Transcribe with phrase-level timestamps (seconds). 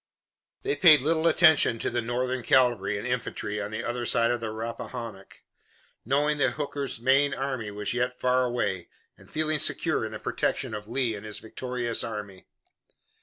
[0.63, 4.41] They paid little attention to the Northern cavalry and infantry on the other side of
[4.41, 5.41] the Rappahannock,
[6.05, 10.73] knowing that Hooker's main army was yet far away, and feeling secure in the protection
[10.73, 12.45] of Lee and his victorious army.